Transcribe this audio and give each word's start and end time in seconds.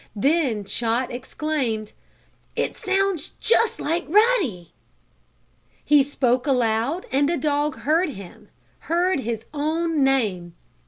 Then 0.15 0.63
Chot 0.63 1.11
exclaimed: 1.11 1.93
"It 2.55 2.75
sounds 2.75 3.33
just 3.39 3.79
like 3.79 4.07
Ruddy!" 4.09 4.73
He 5.85 6.01
spoke 6.01 6.47
aloud 6.47 7.05
and 7.11 7.29
the 7.29 7.37
dog 7.37 7.77
heard 7.81 8.09
him 8.09 8.49
heard 8.79 9.19
his 9.19 9.45
own 9.53 10.03
name. 10.03 10.55